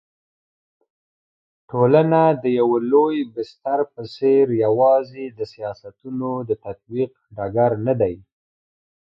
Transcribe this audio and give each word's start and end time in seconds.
ټولنه 1.69 2.21
د 2.41 2.43
يوه 2.59 2.77
لوی 2.91 3.17
بستر 3.33 3.79
په 3.93 4.01
څېر 4.15 4.45
يوازي 4.65 5.25
د 5.37 5.39
سياستونو 5.53 6.31
د 6.49 6.51
تطبيق 6.65 7.11
ډګر 7.37 7.71
ندی 7.87 8.15